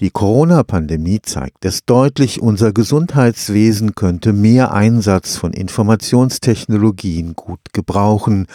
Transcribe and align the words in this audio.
Die 0.00 0.08
Corona-Pandemie 0.08 1.20
zeigt 1.20 1.66
es 1.66 1.84
deutlich, 1.84 2.40
unser 2.40 2.72
Gesundheitswesen 2.72 3.94
könnte 3.94 4.32
mehr 4.32 4.72
Einsatz 4.72 5.36
von 5.36 5.52
Informationstechnologien 5.52 7.36
gut 7.36 7.60
gebrauchen. 7.74 8.46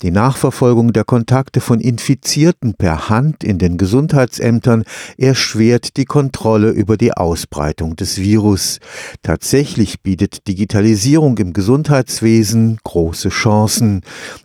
Die 0.00 0.10
Nachverfolgung 0.10 0.94
der 0.94 1.04
Kontakte 1.04 1.60
von 1.60 1.80
Infizierten 1.80 2.72
per 2.72 3.10
Hand 3.10 3.44
in 3.44 3.58
den 3.58 3.76
Gesundheitsämtern 3.76 4.84
erschwert 5.18 5.98
die 5.98 6.06
Kontrolle 6.06 6.70
über 6.70 6.96
die 6.96 7.12
Ausbreitung 7.12 7.96
des 7.96 8.16
Virus. 8.16 8.78
Tatsächlich 9.22 10.00
bietet 10.00 10.48
Digitalisierung 10.48 11.36
im 11.36 11.52
Gesundheitswesen 11.52 12.78
große 12.84 13.28
Chancen. 13.28 14.00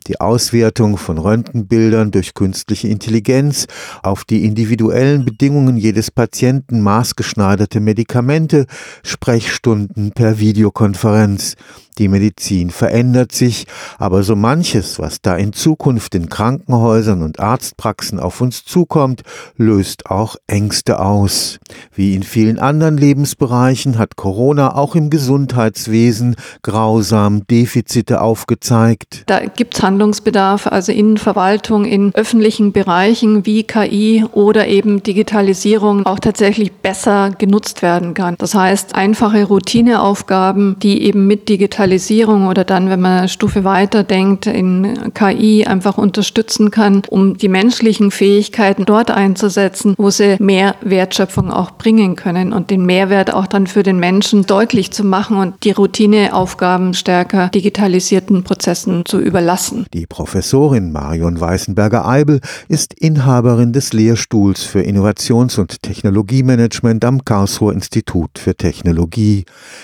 Die 0.07 0.19
Auswertung 0.19 0.97
von 0.97 1.17
Röntgenbildern 1.17 2.11
durch 2.11 2.33
künstliche 2.33 2.89
Intelligenz 2.89 3.67
auf 4.03 4.25
die 4.25 4.43
individuellen 4.43 5.23
Bedingungen 5.23 5.77
jedes 5.77 6.11
Patienten 6.11 6.40
Patienten 6.41 6.81
maßgeschneiderte 6.81 7.79
Medikamente, 7.79 8.65
Sprechstunden 9.03 10.11
per 10.11 10.39
Videokonferenz. 10.39 11.55
Die 12.01 12.07
Medizin 12.07 12.71
verändert 12.71 13.31
sich, 13.31 13.67
aber 13.99 14.23
so 14.23 14.35
manches, 14.35 14.97
was 14.97 15.21
da 15.21 15.35
in 15.35 15.53
Zukunft 15.53 16.15
in 16.15 16.29
Krankenhäusern 16.29 17.21
und 17.21 17.39
Arztpraxen 17.39 18.19
auf 18.19 18.41
uns 18.41 18.65
zukommt, 18.65 19.21
löst 19.55 20.07
auch 20.07 20.35
Ängste 20.47 20.99
aus. 20.99 21.59
Wie 21.93 22.15
in 22.15 22.23
vielen 22.23 22.57
anderen 22.57 22.97
Lebensbereichen 22.97 23.99
hat 23.99 24.15
Corona 24.15 24.75
auch 24.75 24.95
im 24.95 25.11
Gesundheitswesen 25.11 26.37
grausam 26.63 27.45
Defizite 27.45 28.21
aufgezeigt. 28.21 29.21
Da 29.27 29.45
gibt 29.45 29.75
es 29.75 29.83
Handlungsbedarf, 29.83 30.65
also 30.65 30.91
in 30.91 31.17
Verwaltung, 31.17 31.85
in 31.85 32.15
öffentlichen 32.15 32.71
Bereichen 32.71 33.45
wie 33.45 33.61
KI 33.61 34.25
oder 34.31 34.67
eben 34.67 35.03
Digitalisierung 35.03 36.07
auch 36.07 36.17
tatsächlich 36.17 36.71
besser 36.71 37.29
genutzt 37.37 37.83
werden 37.83 38.15
kann. 38.15 38.33
Das 38.39 38.55
heißt, 38.55 38.95
einfache 38.95 39.43
Routineaufgaben, 39.43 40.77
die 40.79 41.03
eben 41.03 41.27
mit 41.27 41.47
Digitalisierung 41.47 41.90
Digitalisierung 41.91 42.47
oder 42.47 42.63
dann, 42.63 42.89
wenn 42.89 43.01
man 43.01 43.19
eine 43.19 43.29
Stufe 43.29 43.65
weiter 43.65 44.03
denkt, 44.03 44.47
in 44.47 45.13
KI 45.13 45.65
einfach 45.65 45.97
unterstützen 45.97 46.71
kann, 46.71 47.01
um 47.09 47.37
die 47.37 47.49
menschlichen 47.49 48.11
Fähigkeiten 48.11 48.85
dort 48.85 49.11
einzusetzen, 49.11 49.95
wo 49.97 50.09
sie 50.09 50.37
mehr 50.39 50.75
Wertschöpfung 50.81 51.51
auch 51.51 51.71
bringen 51.71 52.15
können 52.15 52.53
und 52.53 52.69
den 52.69 52.85
Mehrwert 52.85 53.33
auch 53.33 53.45
dann 53.45 53.67
für 53.67 53.83
den 53.83 53.99
Menschen 53.99 54.45
deutlich 54.45 54.91
zu 54.91 55.03
machen 55.03 55.37
und 55.37 55.65
die 55.65 55.71
Routineaufgaben 55.71 56.93
stärker 56.93 57.49
digitalisierten 57.49 58.43
Prozessen 58.43 59.03
zu 59.05 59.19
überlassen. 59.19 59.85
Die 59.93 60.05
Professorin 60.05 60.93
Marion 60.93 61.41
Weißenberger-Eibel 61.41 62.39
ist 62.69 62.93
Inhaberin 62.93 63.73
des 63.73 63.91
Lehrstuhls 63.91 64.63
für 64.63 64.81
Innovations- 64.81 65.59
und 65.59 65.81
Technologiemanagement 65.83 67.03
am 67.03 67.25
Karlsruher 67.25 67.73
Institut 67.73 68.39
für 68.39 68.55
Technologie. 68.55 69.43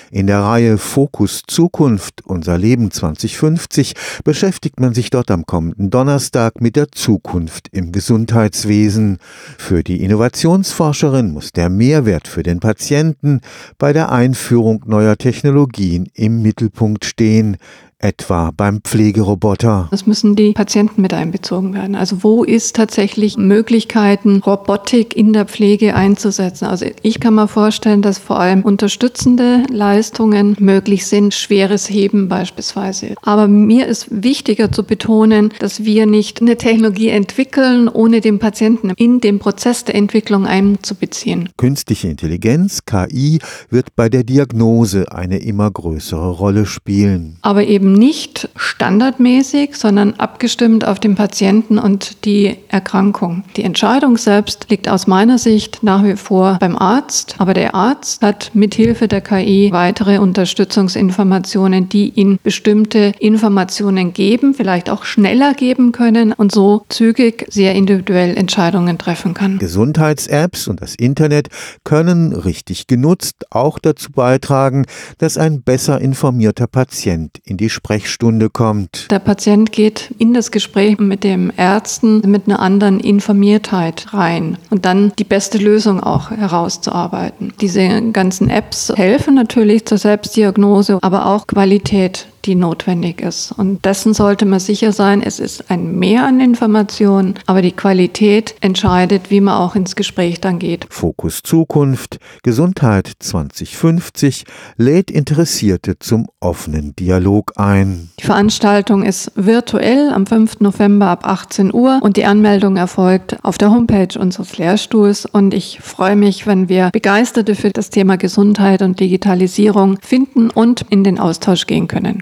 In 0.10 0.28
der 0.28 0.40
Reihe 0.40 0.78
Fokus 0.78 1.42
Zukunft 1.48 1.87
Zukunft, 1.88 2.26
unser 2.26 2.58
Leben 2.58 2.92
2050, 2.92 3.94
beschäftigt 4.26 4.78
man 4.82 4.94
sich 4.94 5.10
dort 5.10 5.32
am 5.32 5.46
kommenden 5.46 5.90
Donnerstag 5.90 6.60
mit 6.60 6.76
der 6.76 6.92
Zukunft 6.92 7.70
im 7.72 7.94
Gesundheitswesen. 7.94 9.20
Für 9.58 9.86
die 9.86 10.04
Innovationsforscherin 10.04 11.32
muss 11.32 11.54
der 11.54 11.70
Mehrwert 11.70 12.28
für 12.28 12.44
den 12.44 12.60
Patienten 12.60 13.40
bei 13.78 13.94
der 13.94 14.12
Einführung 14.12 14.84
neuer 14.86 15.18
Technologien 15.18 16.10
im 16.14 16.42
Mittelpunkt 16.42 17.06
stehen 17.06 17.56
etwa 18.00 18.52
beim 18.56 18.82
Pflegeroboter. 18.82 19.90
Es 19.92 20.06
müssen 20.06 20.36
die 20.36 20.54
Patienten 20.54 21.02
mit 21.02 21.14
einbezogen 21.14 21.74
werden. 21.74 21.96
Also 21.96 22.24
wo 22.24 22.44
ist 22.44 22.76
tatsächlich 22.76 23.38
Möglichkeiten, 23.38 24.42
Robotik 24.46 25.16
in 25.16 25.34
der 25.34 25.46
Pflege 25.46 25.96
einzusetzen? 25.96 26.66
Also 26.66 26.86
ich 27.02 27.20
kann 27.20 27.36
mir 27.36 27.48
vorstellen, 27.48 28.02
dass 28.02 28.20
vor 28.20 28.40
allem 28.40 28.62
unterstützende 28.62 29.64
Leistungen 29.72 30.56
möglich 30.60 31.08
sind, 31.08 31.34
schweres 31.34 31.90
Heben 31.90 32.28
beispielsweise. 32.28 33.16
Aber 33.24 33.48
mir 33.48 33.88
ist 33.88 34.08
wichtiger 34.10 34.72
zu 34.72 34.84
betonen, 34.84 35.52
dass 35.60 35.84
wir 35.84 36.06
nicht 36.06 36.42
eine 36.42 36.58
Technologie 36.58 37.10
entwickeln, 37.10 37.88
ohne 37.88 38.22
den 38.22 38.38
Patienten 38.40 38.92
in 38.92 39.22
den 39.22 39.40
Prozess 39.40 39.86
der 39.86 39.96
Entwicklung 39.96 40.46
einzubeziehen. 40.46 41.50
Künstliche 41.58 42.10
Intelligenz, 42.10 42.86
KI, 42.86 43.40
wird 43.70 43.96
bei 43.96 44.10
der 44.10 44.24
Diagnose 44.24 45.12
eine 45.12 45.40
immer 45.40 45.72
größere 45.72 46.30
Rolle 46.30 46.66
spielen. 46.66 47.38
Aber 47.42 47.64
eben 47.64 47.87
eben 47.88 47.94
nicht 47.94 48.50
standardmäßig, 48.56 49.76
sondern 49.76 50.14
abgestimmt 50.16 50.86
auf 50.86 51.00
den 51.00 51.16
Patienten 51.16 51.78
und 51.80 52.26
die 52.26 52.58
Erkrankung. 52.68 53.44
Die 53.56 53.64
Entscheidung 53.64 54.18
selbst 54.18 54.70
liegt 54.70 54.90
aus 54.90 55.08
meiner 55.08 55.38
Sicht 55.38 55.84
nach 55.84 56.04
wie 56.04 56.18
vor 56.18 56.58
beim 56.60 56.76
Arzt, 56.76 57.36
aber 57.38 57.54
der 57.54 57.76
Arzt 57.76 58.22
hat 58.22 58.52
mithilfe 58.54 59.08
der 59.08 59.22
KI 59.22 59.70
weitere 59.72 60.18
Unterstützungsinformationen, 60.18 61.88
die 61.88 62.10
ihn 62.10 62.40
bestimmte 62.44 63.14
Informationen 63.20 64.12
geben, 64.12 64.54
vielleicht 64.54 64.90
auch 64.90 65.06
schneller 65.06 65.54
geben 65.54 65.94
können 65.94 66.34
und 66.34 66.52
so 66.52 66.84
zügig 66.90 67.46
sehr 67.50 67.74
individuell 67.74 68.36
Entscheidungen 68.36 68.98
treffen 68.98 69.34
kann. 69.34 69.60
Gesundheits-Apps 69.60 70.68
und 70.68 70.82
das 70.82 70.96
Internet 70.96 71.48
können 71.86 72.34
richtig 72.34 72.88
genutzt 72.88 73.46
auch 73.50 73.80
dazu 73.80 74.12
beitragen, 74.12 74.86
dass 75.20 75.38
ein 75.38 75.62
besser 75.62 76.02
informierter 76.02 76.68
Patient 76.68 77.38
in 77.46 77.56
die 77.56 77.70
Sprechstunde 77.78 78.50
kommt. 78.50 79.10
Der 79.12 79.20
Patient 79.20 79.72
geht 79.72 80.14
in 80.18 80.34
das 80.34 80.52
Gespräch 80.52 80.98
mit 80.98 81.24
dem 81.24 81.52
Ärzten 81.56 82.22
mit 82.30 82.48
einer 82.48 82.60
anderen 82.60 83.00
Informiertheit 83.00 84.14
rein 84.14 84.58
und 84.72 84.86
dann 84.86 85.14
die 85.20 85.24
beste 85.24 85.60
Lösung 85.60 86.02
auch 86.02 86.32
herauszuarbeiten. 86.32 87.54
Diese 87.62 88.12
ganzen 88.12 88.50
Apps 88.50 88.92
helfen 88.96 89.36
natürlich 89.36 89.86
zur 89.86 90.00
Selbstdiagnose, 90.00 90.98
aber 91.02 91.28
auch 91.28 91.46
Qualität 91.46 92.28
die 92.48 92.56
notwendig 92.56 93.22
ist. 93.22 93.52
Und 93.52 93.86
dessen 93.86 94.14
sollte 94.14 94.46
man 94.46 94.60
sicher 94.60 94.92
sein, 94.94 95.22
es 95.22 95.40
ist 95.40 95.70
ein 95.70 96.00
Mehr 96.00 96.26
an 96.26 96.40
Informationen, 96.40 97.36
aber 97.46 97.62
die 97.62 97.74
Qualität 97.74 98.56
entscheidet, 98.62 99.30
wie 99.30 99.42
man 99.42 99.56
auch 99.56 99.76
ins 99.76 99.96
Gespräch 99.96 100.40
dann 100.40 100.58
geht. 100.58 100.88
Fokus 100.90 101.42
Zukunft, 101.44 102.20
Gesundheit 102.44 103.12
2050 103.20 104.46
lädt 104.78 105.12
Interessierte 105.12 106.00
zum 106.00 106.28
offenen 106.40 106.96
Dialog 106.96 107.54
ein. 107.58 108.10
Die 108.20 108.26
Veranstaltung 108.26 109.04
ist 109.04 109.32
virtuell 109.36 110.10
am 110.14 110.26
5. 110.26 110.62
November 110.62 111.08
ab 111.08 111.28
18 111.28 111.74
Uhr 111.74 112.00
und 112.02 112.16
die 112.16 112.26
Anmeldung 112.26 112.78
erfolgt 112.78 113.38
auf 113.44 113.58
der 113.58 113.72
Homepage 113.72 114.18
unseres 114.18 114.58
Lehrstuhls 114.58 115.26
und 115.26 115.54
ich 115.54 115.80
freue 115.82 116.16
mich, 116.16 116.48
wenn 116.48 116.70
wir 116.70 116.90
Begeisterte 116.92 117.56
für 117.56 117.72
das 117.72 117.90
Thema 117.90 118.18
Gesundheit 118.18 118.82
und 118.82 119.00
Digitalisierung 119.00 120.00
finden 120.02 120.50
und 120.50 120.86
in 120.90 121.04
den 121.04 121.20
Austausch 121.20 121.68
gehen 121.68 121.88
können. 121.88 122.22